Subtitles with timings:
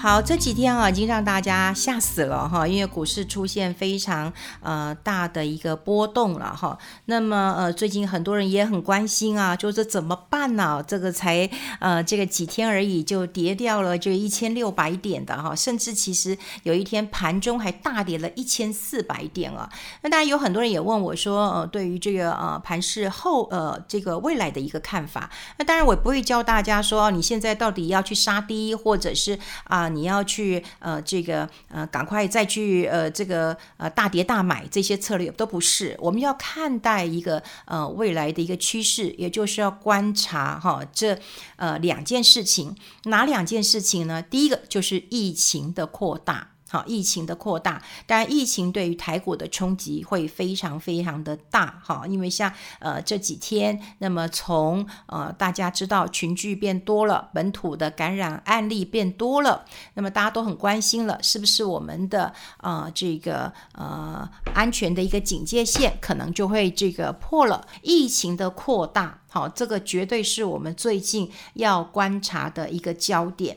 [0.00, 4.32] 好，这几天啊，已经让大家吓死了哈，因为股市出现非常
[4.62, 6.78] 呃大的一个波动了哈。
[7.06, 10.80] 那么呃，最近很多人也很关心啊，就是怎么办呢？
[10.86, 11.50] 这个才
[11.80, 19.68] 呃这个几天而已就跌掉了这一千六百点的哈，甚至其实有一天盘中还大跌了一千四百点啊。
[20.02, 25.28] 那当然有很多人也问我说，呃，对于这个呃盘势后呃这个未来的一个看法。
[25.56, 29.87] 那当然我不会教大家说，你现在到底要去杀低，或者是啊。
[29.88, 41.18] 你要去呃这个呃赶快再去呃这个呃大跌大买这些策略都不是，我们要看待一个呃未来的一个趋势，也就是要观察哈这
[41.56, 44.22] 呃两件事情，哪两件事情呢？
[44.22, 46.50] 第一个就是疫情的扩大。
[46.68, 67.66] 好，疫情的扩大，当然疫情对于台股的冲击会非常非常的大，哈，因为像呃这几天，那么从呃大家知道群聚变多了，本土的感染案例变多了，那么大家都很关心了，是不是我们的呃这个呃安全的一个警戒线可能就会这个破了？
[67.82, 73.56] 疫情的扩大，好，这个绝对是我们最近要观察的一个焦点。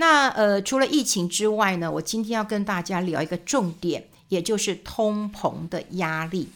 [0.00, 6.48] 那呃，除了疫情之外呢，我今天要跟大家聊一个重点，也就是通膨的压力。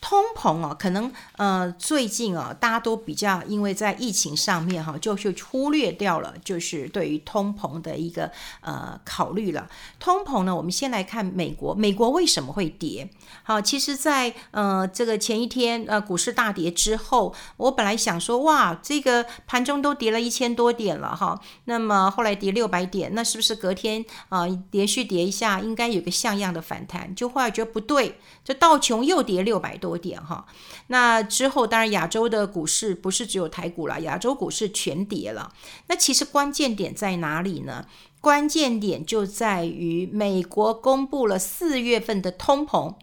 [0.00, 8.30] 通膨哦，可能呃最近啊，大家都比较因为在疫情上面哈，就是忽略掉了，就是对于通膨的一个
[8.62, 9.68] 呃考虑了。
[9.98, 13.10] 通膨呢，我们先来看美国，美国为什么会跌？
[13.42, 27.14] 好，其实在呃这个前一天呃股市大跌之后，我本来想说哇，这个盘中都跌了一千多点了哈，那么后来跌六百点，那是不是隔天啊、连续跌一下，应该有个像样的反弹？
[27.14, 29.89] 就后来觉得不对，这道琼又跌六百多。
[29.90, 30.46] 多点哈，
[30.86, 35.52] 那之后当然亚洲的股市不是只有台股了，亚洲股市全跌了。
[35.88, 37.86] 那其实关键点在哪里呢？
[38.20, 42.94] 关键点就在于美国公布了四月份的通膨，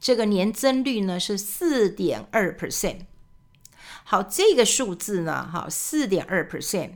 [0.00, 3.02] 这个年增率呢是四点二 percent。
[4.02, 6.94] 好，这个数字呢，哈，四点二 percent，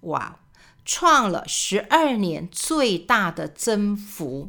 [0.00, 0.40] 哇，
[0.84, 4.48] 创了十二年最大的增幅。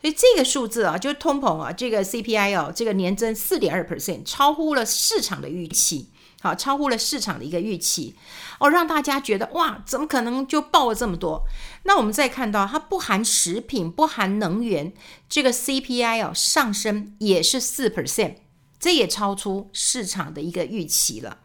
[0.00, 8.14] 所以这个数字啊，就是通膨啊，这个 CPI 哦，这个年增四点二 percent，超乎了市场的预期，好，超乎了市场的一个预期，
[8.60, 11.44] 哦，让大家觉得哇，怎么可能就爆了这么多？
[11.84, 14.92] 那我们再看到它不含食品、不含能源，
[15.28, 18.36] 这个 CPI 哦上升也是四 percent，
[18.78, 21.38] 这也超出市场的一个预期了。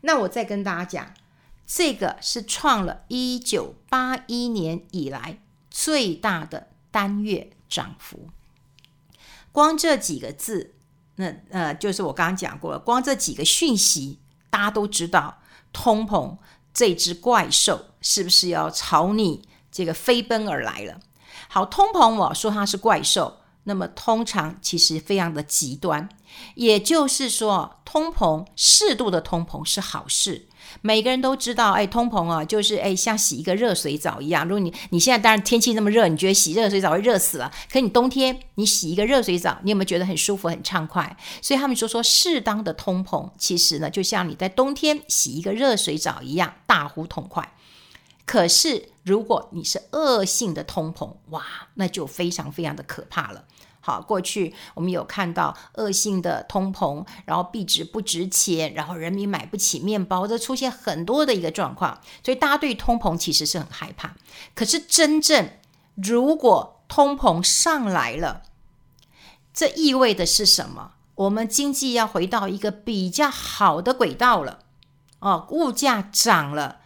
[0.00, 1.14] 那我再跟大家讲，
[1.66, 5.38] 这个是创了一九八一年以来
[5.70, 8.28] 最大的单月涨幅，
[9.50, 10.74] 光这几个字，
[11.16, 14.18] 那呃，就是我刚刚讲过了，光这几个讯息，
[14.50, 15.38] 大家都知道，
[15.72, 16.36] 通膨
[16.74, 21.00] 这只怪兽是不是要朝你这个飞奔而来了？
[21.48, 26.08] 好，通膨我说它是怪兽，那么通常其实非常的极端，
[26.56, 30.48] 也就是说，通膨适度的通膨是好事。
[30.80, 34.44] 每个人都知道，哎，通膨啊，就是哎，像洗一个热水澡一样。
[34.44, 37.52] 如果你你现在当然天气那么热，你觉得洗热水澡会热死了。
[37.70, 41.16] 可你冬天你洗一个热水澡，你有没有觉得很舒服、很畅快？
[41.40, 47.54] 所以他们就说适当的通膨，其实呢，就像你在冬天洗一个热水澡一样，大呼痛快。
[48.24, 51.44] 可是如果你是恶性的通膨，哇，
[51.74, 53.44] 那就非常非常的可怕了。
[53.84, 64.14] 好，过去我们有看到恶性的通膨，然后币值不值钱，然后人民买不起面包，这出现很多的一个状况，所以大家对通膨其实是很害怕。
[64.54, 65.50] 可是真正
[65.96, 68.42] 如果通膨上来了，
[69.52, 70.92] 这意味的是什么？
[71.16, 74.60] 我们经济要回到一个比较好的轨道了。
[75.18, 76.80] 哦，物价涨了，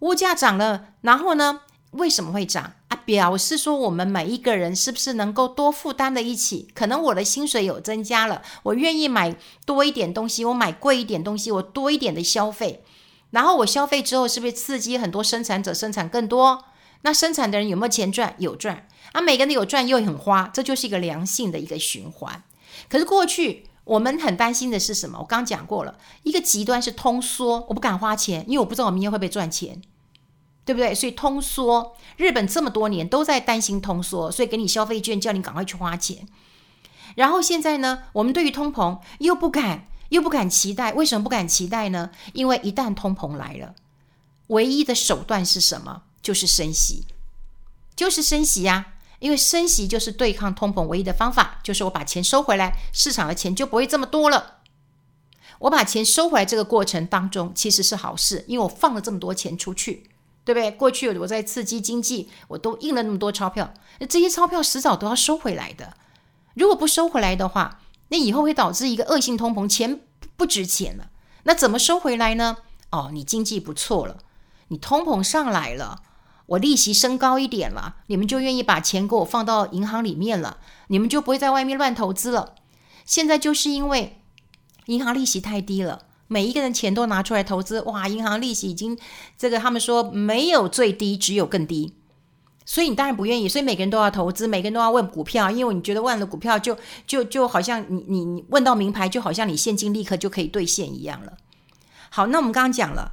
[0.00, 1.62] 物价涨了，然后呢？
[1.92, 2.72] 为什么会涨？
[3.04, 6.68] 表示说我们每一个人是不是能够多负担的一起？
[6.74, 12.84] 可能我的薪水有增加了，我愿意买多一点东西，我买贵一点东西，我多一点的消费。
[13.30, 16.64] 然后我消费之后，是不是刺激很多生产者生产更多？
[17.02, 18.34] 那生产的人有没有钱赚？
[18.38, 19.20] 有赚啊！
[19.20, 22.42] 每个人有赚又很花，这就是一个良性的一个循环。
[22.88, 25.18] 可是过去我们很担心的是什么？
[25.18, 29.82] 我刚讲过了，一个极端是通缩，我不敢花钱，因为我不知道我明天会不会赚钱。
[30.64, 30.94] 对不对？
[30.94, 36.26] 所以通缩，日本这么多年都在担心通缩，所以给你消费券，叫你赶快去花钱。
[37.16, 40.92] 然后现在呢，我们对于通膨又不敢，又不敢期待。
[40.92, 42.10] 为什么不敢期待呢？
[42.32, 43.74] 因为一旦通膨来了，
[44.48, 46.02] 唯一的手段是什么？
[46.22, 47.04] 就是升息，
[47.96, 48.94] 就是升息呀。
[49.18, 54.58] 因为升息就是对抗通膨唯一的方法，就是我把钱收回来，市场的钱就不会这么多了。
[55.60, 60.10] 我把钱收回来这个过程当中其实是好事，因为我放了这么多钱出去，
[60.44, 60.70] 对不对？
[60.70, 65.94] 过去我在刺激经济，我都印了那么多钞票，那这些钞票迟早都要收回来的。
[66.54, 70.00] 如果不收回来的话，那以后会导致一个恶性通膨，钱
[70.36, 71.10] 不值钱了。
[71.44, 72.58] 那怎么收回来呢？
[72.90, 74.18] 哦，你经济不错了，
[74.68, 76.02] 你通膨上来了，
[76.46, 80.58] 我利息升高一点了，你们就愿意把钱给我放到银行里面了，
[80.88, 82.54] 你们就不会在外面乱投资了。
[83.04, 84.20] 现在就是因为
[84.86, 88.98] 银行利息太低了，每一个人钱都拿出来投资，哇，银行利息已经
[89.36, 91.92] 这个他们说没有最低，只有更低。
[92.64, 96.74] 所以你当然不愿意，所以每个人都要投资，每个人都要问股票，因为你觉得问了股票就
[97.06, 101.34] 就就好像你你你问到名牌，就好像你现金立刻就可以兑现一样了。
[102.08, 103.12] 好，那我们刚刚讲了，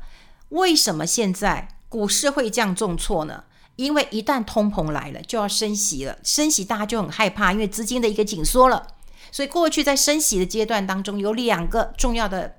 [0.50, 3.44] 为什么现在股市会这样重挫呢？
[3.76, 8.86] 因为一旦通膨来了，就要升息了，升息大家就很害怕，因为资金的一个紧缩了。
[9.32, 12.59] 所以过去在升息的阶段当中，有两个重要的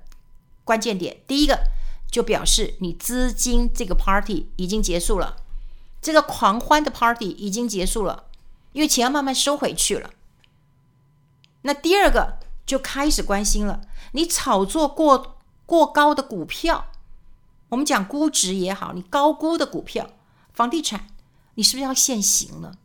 [0.71, 1.65] 关键点，第一个
[2.09, 5.35] 就表示你资金这个 party 已经结束了。
[6.01, 8.23] 这个狂欢的 party 已经结束了，
[8.71, 10.11] 因为钱要慢慢收回去了。
[11.63, 13.81] 那第二个就开始关心了，
[14.13, 15.35] 你炒作过
[15.65, 16.85] 过高的股票，
[17.67, 20.11] 我们讲估值也好，你高估的股票、
[20.53, 21.07] 房地产，
[21.55, 22.75] 你是不是要现形了？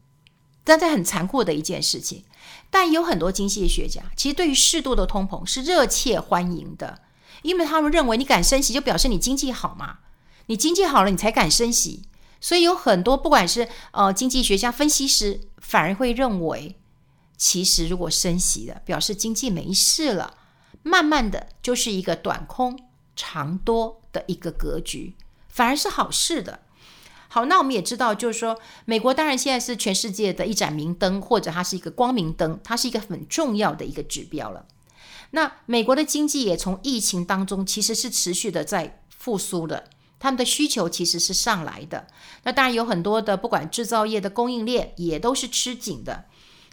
[0.64, 2.24] 但这很残酷的一件事情。
[2.68, 6.98] 但有很多经济学家其实对于适度的通膨是热切欢迎的，
[7.42, 9.98] 因为他们认为你敢升息，就表示你经济好嘛，
[10.46, 12.02] 你经济好了，你才敢升息。
[12.40, 16.76] 所以有很多不管是呃经济学家分析师，反而会认为，
[17.36, 20.34] 其实如果升息了，表示经济没事了，
[20.82, 22.78] 慢慢的就是一个短空
[23.16, 25.14] 长多的一个格局，
[25.48, 26.60] 反而是好事的。
[27.28, 34.66] 好，那我们也知道，就是说美国当然现在是全世界的一盏明灯，或者它是一个光明灯，它是一个很重要的一个指标了。
[35.36, 39.84] 那美国的经济也从疫情当中其实是持续的在复苏的。
[40.18, 42.06] 他们的需求其实是上来的，
[42.44, 46.24] 那当然有很多的，不管制造业的供应链也都是吃紧的，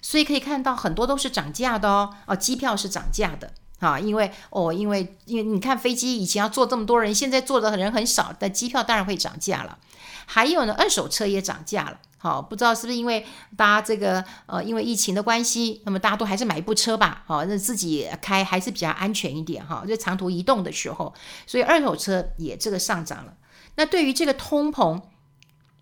[0.01, 9.77] 所以可以看到很多都是涨价的哦，哦，机票是涨价的啊，因为哦，因为因为你看飞机以前要坐这么多人，现在坐的人很少，但机票当然会涨价了，
[10.25, 11.99] 还有呢，二手车也涨价了。
[12.23, 13.25] 好，不知道是不是因为
[13.57, 19.83] 大家这个呃，因为疫情的关系，那么大家都还是买一部车吧，好，那自己开还是比较安全一点哈。
[19.85, 21.13] 就长途移动的时候，
[21.45, 23.33] 所以二手车也这个上涨了。
[23.75, 25.01] 那对于这个通膨，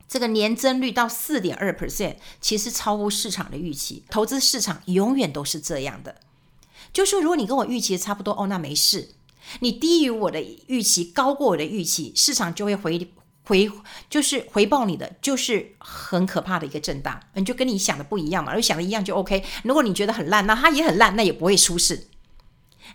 [0.07, 4.03] 这个年增率到四点二 percent，其实超乎市场的预期。
[4.09, 6.15] 投资市场永远都是这样的，
[6.91, 9.09] 就说如果你跟我预期差不多，哦，那没事；
[9.59, 13.11] 你低于我的预期，高过我的预期，市场就会回。
[13.43, 13.69] 回
[14.09, 19.43] 就是回报你的，就是很可怕的一个震荡，你就跟你想的不一样嘛，而想的一样就 OK。
[19.63, 22.07] 如果你觉得很烂，那它也很烂，那也不会出事。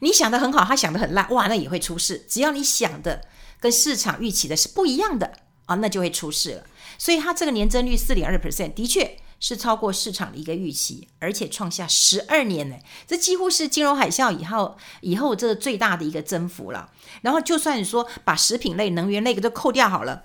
[0.00, 2.24] 你想的很好，他想的很烂，哇，那也会出事。
[2.28, 3.22] 只要你想的
[3.58, 5.32] 跟市场预期的是不一样的
[5.66, 6.66] 啊，那就会出事了。
[6.98, 12.76] 所以它这个年增率四点二 percent，的确是超过市场的一个预期，而且创下十二年呢，
[13.06, 16.90] 这几乎是金融海啸以后以后这最大的一个增幅了。
[17.22, 20.24] 然后就算你说把食品类、能源类都扣掉好了。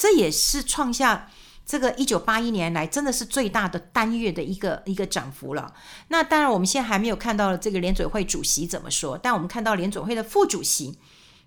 [0.00, 1.28] 这也是创下
[1.66, 5.74] 这个一九八一年来真的是最大的单月的一个一个涨幅了。
[6.08, 10.98] 那当然，我们现在还没有看到这个联准会主席怎么说，但我们看到联准会的副主席，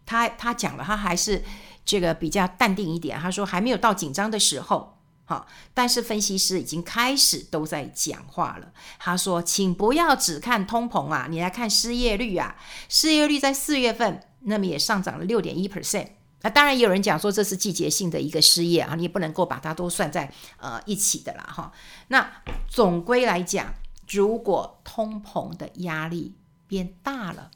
[0.06, 1.44] 他他讲了，他还是
[1.84, 3.20] 这个比较淡定一点。
[3.20, 8.72] 他说还没有到紧张的时候，好，但是分析师已经开始都在讲话了。
[9.00, 12.56] 他说，请不要只看通膨啊，你来看失业率啊，
[12.88, 16.10] 失业率在四月份那么也上涨了六点一 percent。
[16.44, 21.72] 那当然有人讲说，这是季节性的一个失业啊，你也不能够把它都算在呃一起的啦哈。
[22.10, 22.30] 那
[22.68, 23.74] 总归来讲，
[24.10, 26.36] 如果通膨的压力
[26.68, 27.50] 变大了，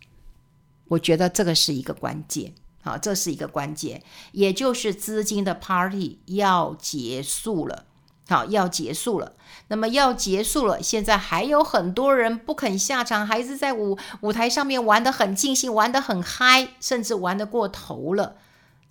[0.88, 4.02] 我觉得这个是一个关键，好，这是一个关键，
[4.32, 7.84] 也就是资金的 party 要结束了，
[8.30, 9.34] 好，要结束了。
[9.68, 18.38] 那么要结束了，现在还有很多人不肯下场，还是在舞舞台上面玩得很尽兴，玩得很嗨，甚至玩得过头了。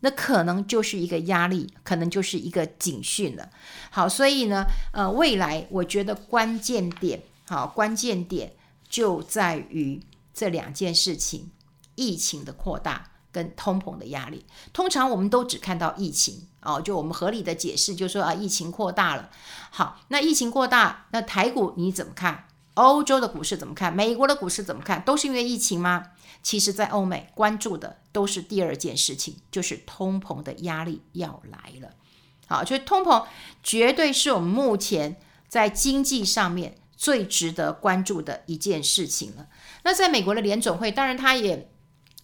[0.00, 3.48] 那可能就是一个压力，可能就是一个警讯了。
[3.90, 8.52] 好，所以呢，呃，未来我觉得关键点，好，关键点
[8.88, 10.00] 就在于
[10.34, 11.50] 这两件事情：
[11.94, 14.44] 疫情的扩大跟通膨的压力。
[14.72, 19.30] 通常我们都只看到疫情，哦，就我们合理的解释，就是说啊，疫情扩大了。
[19.70, 22.44] 好，那疫情扩大，那台股你怎么看？
[22.76, 23.94] 欧洲的股市怎么看？
[23.94, 25.02] 美国的股市怎么看？
[25.02, 26.12] 都是因为疫情吗？
[26.42, 31.90] 其实，在欧美关注的都是第二件事情，就是通膨的压力要来了。
[32.46, 33.24] 好，所以通膨
[33.62, 35.16] 绝对是我们目前
[35.48, 39.48] 在经济上面最值得关注的一件事情了。
[39.82, 41.68] 那在美国的联总会，当然他也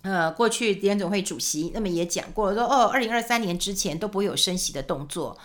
[0.03, 5.39] 呃，过去联总会主席那么也讲过，说哦，二零二三年之前都不会有升息的动作。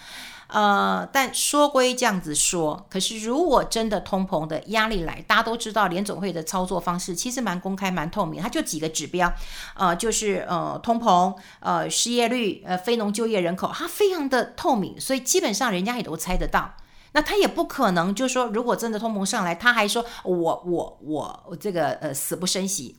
[0.47, 9.31] 呃，但说归这样子说，可是如果真的通膨的压力来，大家都知道联总会的操作方式其实蛮公开、蛮透明，它就几个指标，
[9.75, 16.75] 呃，就是呃通膨、呃失业率、呃非农就业人口，它非常的透明，所以基本上人家也都猜得到。
[17.13, 22.97] 那他也不可能就是说，如果真的通膨上来，他还说我我我我这个呃死不升息，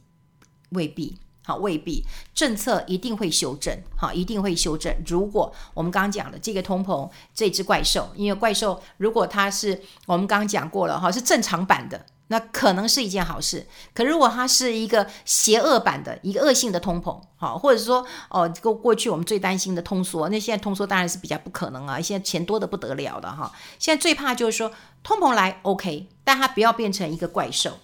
[0.71, 1.19] 未必。
[1.49, 4.95] 好，未必政策一定会修正，好，一定会修正。
[5.07, 13.67] 如果我们刚刚讲的这个通膨这只怪兽，因为怪兽如果它是我们刚刚讲过了哈，是正常版的，那可能是一件好事。
[13.95, 23.51] 可如果它是一个邪恶版的一个恶性的通膨，好，或者说哦，过过去我们最担心的通缩，那现在通缩当然是比较不可能啊，现在钱多的不得了的哈。
[23.79, 24.71] 现在最怕就是说
[25.03, 27.79] 通膨来 OK，但它不要变成一个怪兽。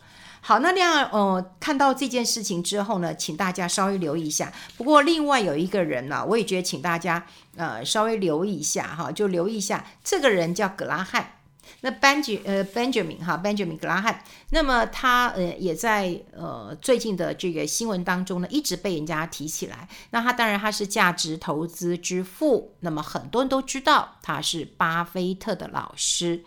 [0.47, 4.53] 好，那这样呃，看到这件事情之后呢，请大家稍微留意一下。
[4.77, 7.25] 不过另外有一个人呢、我也觉得请大家
[7.57, 11.31] 呃稍微留意一下哈，就留意一下这个人叫格拉汉。
[11.81, 19.89] 那 Benj 呃 Benjamin 哈 Benjamin 格拉汉，那么他呃也在呃最近的这个新闻当中呢，一直被人家提起来。
[20.11, 26.45] 那他当然他是价值投资之父，那么很多人都知道他是巴菲特的老师。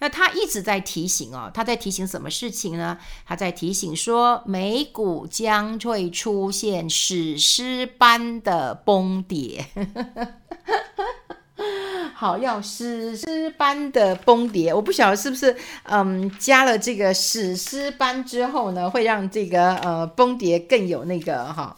[0.00, 2.98] 那他一直在提醒哦，他在提醒什么事情呢？
[3.26, 9.66] 他在提醒说，美股将会出现史诗般的崩跌。
[12.14, 21.76] 好，要史诗般的崩跌，我不晓得是不是嗯加了这个史诗般之后呢，会让这个呃崩跌更有那个哈，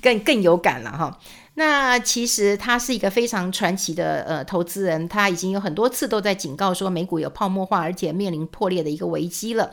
[0.00, 1.18] 更更有感了哈。
[1.54, 9.70] 那其实他是一个非常传奇的呃投资人，他已经有很多次都在警告说美股有泡沫化，而且面临破裂的一个危机了。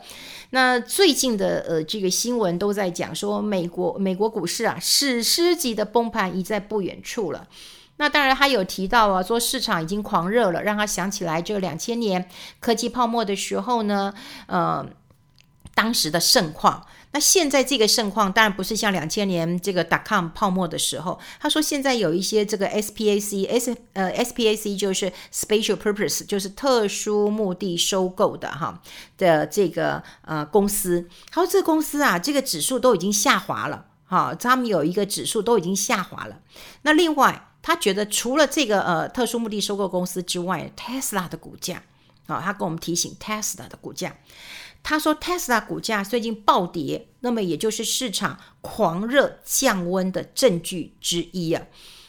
[0.50, 7.48] 那最近的呃这个新闻都在讲说美国美国股市啊史诗级的崩盘已在不远处了。
[7.96, 14.12] 那当然他有提到啊说市场已经狂热了，让他想起来这两千年科技泡沫的时候呢，
[14.48, 14.86] 呃
[15.74, 16.86] 当时的盛况。
[17.12, 21.18] 那现在这个盛况当然不是像两千年这个 dot-com 泡沫的时候。
[21.40, 28.80] 他说现在有一些这个 SPAC S 呃 SPAC 就是 special purpose 就是特殊目的收购的哈
[29.18, 31.08] 的这个呃公司。
[31.30, 36.38] 他说这个公司啊这个指数都已经下滑了哈，他们有一个指数都已经下滑了。
[36.82, 41.82] 那另外他觉得除了这个呃特殊目的收购公司之外，Tesla 的股价
[42.26, 44.14] 啊，他跟我们提醒 Tesla 的股价。
[44.82, 51.62] 他说，Tesla 股价最近暴跌，那么也就是市场狂热降温的证据之一啊。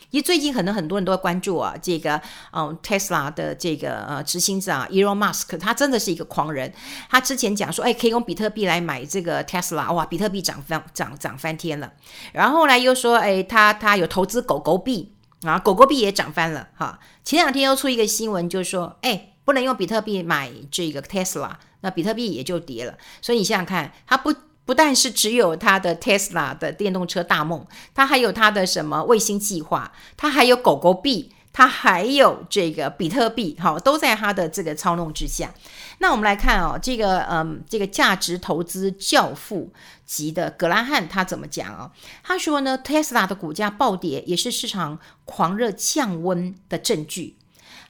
[0.10, 6.74] 因为最近可能很多人都会关注啊，这个嗯，Tesla 的这个呃执行长 Elon Musk，他真的是一个狂人。
[7.10, 11.94] 他之前讲说，哎，可以用比特币来买这个 Tesla，哇，比特币涨翻涨涨翻天了。
[12.34, 15.14] 然后后来又说，哎，他他有投资狗狗币
[15.44, 17.00] 啊，狗狗币也涨翻了哈。
[17.24, 21.52] 前两天又出一个新闻，就是说，哎，不能用比特币买这个 Tesla。
[21.84, 24.32] 那比特币也就跌了，所以你想想看，它不
[24.66, 35.52] 不但是只有它的 Tesla 的电动车大梦，它还有它的什么卫星计划，它还有狗狗币，它还有这个比特币，好，都在它的这个操弄之下。
[35.98, 39.74] 那我们来看哦，这个嗯，这个价值投资教父
[40.06, 41.92] 级的格拉汉他怎么讲啊？
[42.22, 47.38] 他说呢，Tesla 的股价暴跌也是市场狂热降温的证据。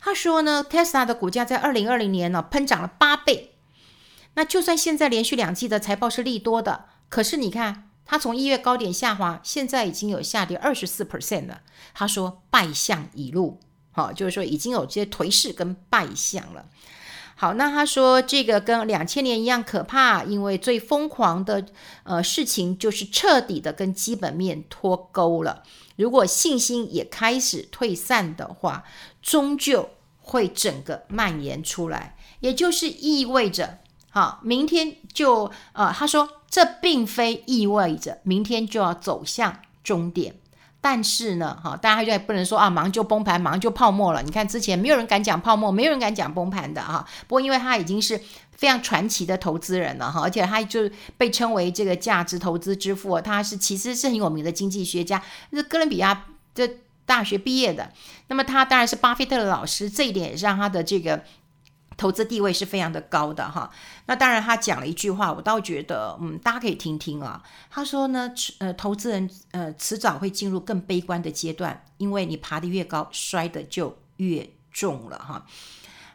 [0.01, 3.53] 他说呢，Tesla 的股价在二零二零年呢喷涨了八倍。
[4.33, 11.61] 那就算现在连续两季的财报是利多的，可是你看它从一月高点下滑，现在已经有下跌二十四 percent 了。
[11.93, 13.59] 他说败相已露，
[13.91, 16.65] 好，就是说已经有这些颓势跟败相了。
[17.41, 21.65] 好，那他说这个跟两千年一样可怕，因为最疯狂的
[22.03, 25.63] 呃事情就是彻底的跟基本面脱钩了。
[25.95, 28.83] 如果信心也开始退散的话，
[29.23, 33.79] 终究会整个蔓延出来，也就是意味着。
[34.11, 40.35] 好，明天就呃，他说这并非意味着明天就要走向终点，
[40.83, 44.23] 但是呢，哈，大家也不能说啊，马上就崩盘，马上就泡沫了。
[44.23, 47.05] 你看之前没有人敢讲泡沫，没有人敢讲崩盘的哈。
[47.27, 48.19] 不过因为他已经是
[48.51, 55.21] 非常传奇的投资人了哈，而且他就被称为这个价值投资之父，他是其实是很有名的经济学家，
[55.53, 56.67] 是哥伦比亚的
[57.05, 57.91] 大学毕业的。
[58.27, 61.23] 那么他当然是巴菲特的老师，这一点也是让他的这个。
[61.97, 63.69] 投资地位是非常的高的哈，
[64.07, 67.43] 那当然他讲了一句话，我倒觉得嗯，大家可以听听啊。
[67.69, 75.45] 他说呢，呃，投资人呃迟早会进入更悲观的阶段，因为你爬得越高，摔得就越重了哈。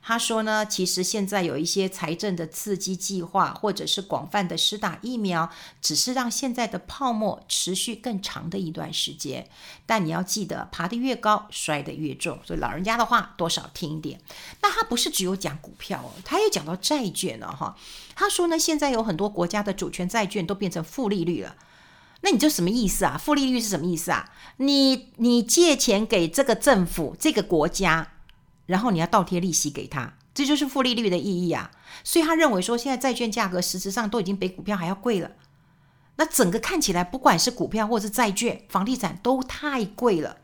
[0.08, 5.50] 他说呢，其实现在有一些财政的刺激计划，或者是广泛的施打疫苗，
[5.82, 9.48] 只是让现在的泡沫持续更长的一段时间。
[9.84, 12.38] 但你要记得，爬得越高，摔得越重。
[12.44, 14.20] 所以老人家的话，多少听一点。
[14.62, 17.76] 那他不是只有讲股票哦，他也讲到债券了哈。
[18.14, 21.56] 他说呢，现在有很多国家的主权债券都变成负利率了。
[22.20, 23.18] 那你这什么意思啊？
[23.18, 24.30] 负利率是什么意思啊？
[24.58, 28.12] 你你借钱给这个政府、这个国家。
[28.66, 31.70] 然后你要倒贴利息给他，这就是负利率的意义啊。
[32.04, 35.30] 所以他认为说，现在债券价格实质上都已经比股票还要贵了。
[36.16, 40.38] 那整个看起来，不管是股票或是债券、房地产都太贵了，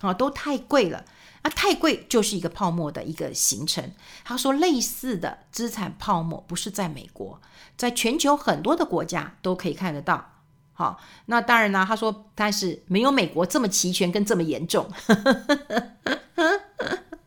[0.00, 1.04] 啊，都太贵了。
[1.42, 3.92] 那太贵就是一个泡沫的一个形成。
[4.24, 7.40] 他说，类似的资产泡沫不是在美国，
[7.76, 10.32] 在全球很多的国家都可以看得到。
[10.72, 14.90] 好，那当然啦，他说，但是没有美国这么齐全跟这么严重。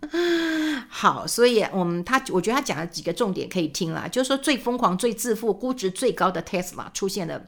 [0.89, 7.47] 好，所以，我们他我觉得他讲了几个重点可以听了，就是说最疯狂、最自负、估值最高的 Tesla 出现了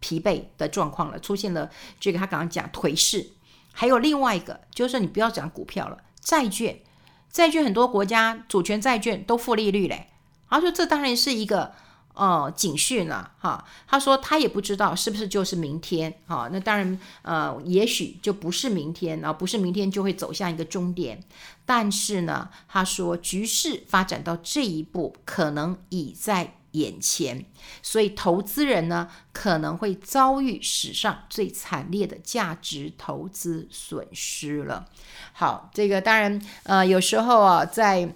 [0.00, 1.70] 疲惫的状况了，出现了
[2.00, 3.30] 这个他刚刚讲颓势。
[3.72, 6.80] 还有另外一个，就是说你不要讲股票了，债券，
[7.30, 10.08] 债券很多国家主权债券都负利率嘞。
[10.48, 11.72] 他说这当然是一个。
[12.14, 13.64] 哦，警讯了哈。
[13.86, 16.48] 他说他也不知道是不是就是明天哈。
[16.52, 21.22] 那当然，呃，也许就不是明天，然后不是明天就会走向一个终点。
[21.64, 27.44] 但是呢，他说局势发展到这一步，可能已在眼前，
[27.82, 34.86] 所以投资人呢可能会遭遇史上最惨烈的价值投资损失了。
[35.32, 38.14] 好，这个当然，呃，有时候啊，在。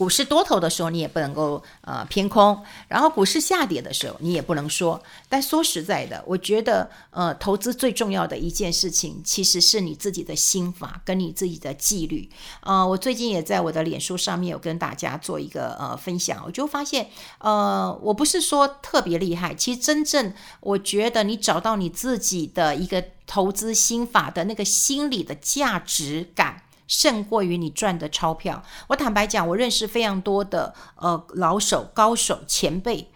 [0.00, 2.56] 股市多头的时候，你也不能够呃偏空；
[2.88, 4.98] 然后股市下跌的时候，你也不能说。
[5.28, 12.30] 但说实在的，我觉得呃，投资最重要的一件事情，其实是你自己的心法跟你自己的纪律。
[12.62, 26.62] 呃，我最近也在我的脸书上面有跟大家做一个呃分享，我就发现呃，我不是说特别厉害，其实真正我觉得你找到你自己的一个投资心法的那个心理的价值感。
[26.90, 28.60] 胜过于你赚的钞票。
[28.88, 33.08] 我坦白讲，我认识非常多的呃老手、高手、前辈，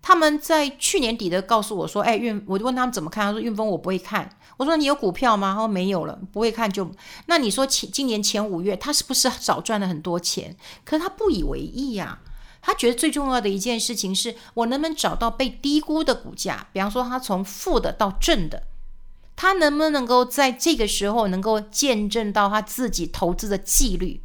[0.00, 4.38] 他们在去年底的告诉我说：“哎，运，我就问他们怎么看，他说运丰我不会看。
[4.56, 5.52] 我说你有股票吗？
[5.54, 6.88] 他说没有了，不会看就。
[7.26, 10.56] 那你说前今年前五月他是不是少赚了很多钱？
[10.84, 18.62] 可是他不以为意呀、啊，他觉得最重要的一件事情是我能不能找到被低估的股价，比方说他从负的到正的。”
[19.40, 24.20] 他能不能够在这个时候能够见证到他自己投资的纪律？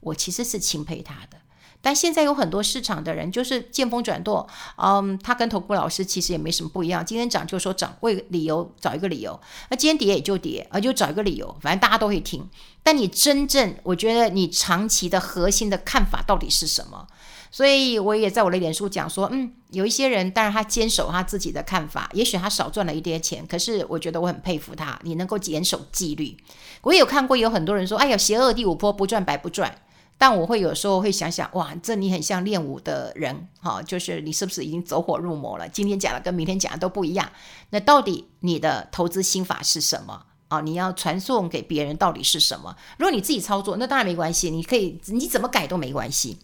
[0.00, 1.38] 我其实是钦佩他的。
[1.80, 7.04] 但现在有很多市场的人就是见风转舵，嗯，他跟投顾老师其实也没什么不一样。
[7.04, 9.32] 今天涨就说涨，为理由找一个理由；
[9.70, 12.46] 那今天跌也就跌，啊，就找一个理由，反正大家都会听。
[12.82, 17.08] 但你真正，我觉得你长期的核心的看法到底是什么？
[17.52, 26.36] 所以我也在我的脸书讲说，嗯，有一些人，当然他坚守他自己的看法，也许他少赚了一点钱，可是我觉得我很佩服他，你能够坚守纪律。
[26.80, 29.82] 我也有看过有很多人说，哎呀，邪恶第五波不赚白不赚。
[30.18, 35.68] 但我会有时候会想想，哇，这你很像练武的人，哈，就是你是不是已经走火入魔了？
[35.68, 37.28] 今天讲的跟明天讲的都不一样。
[37.70, 40.60] 那到底你的投资心法是什么啊？
[40.60, 42.76] 你要传送给别人到底是什么？
[42.98, 46.38] 如果你自己操作，那当然没关系，你可以你怎么改都没关系。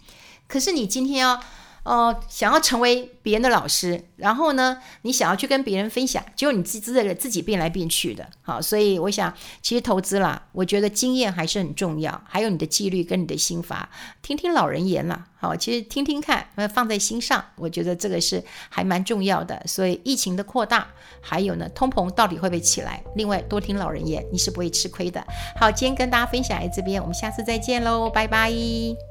[0.49, 1.41] 可是你今天要，
[1.85, 9.33] 呃，想要成为别人的老师，然后呢，你想要去跟别人分享，结果你自己自己变来变去的，好，所以我想，
[9.63, 13.89] 其实投资啦，我觉得经验还是很重要，还有你的纪律跟你的心法，
[14.23, 19.63] 听听老人言啦，好，其实听听看，放在心上，我觉得这个是还蛮重要的。
[19.67, 20.89] 所以疫情的扩大，
[21.23, 23.03] 还有呢，通膨到底会不会起来？
[23.15, 25.25] 另外，多听老人言，你是不会吃亏的。
[25.59, 29.08] 好，今天跟大家分享在这边，我们下次再见喽，拜拜。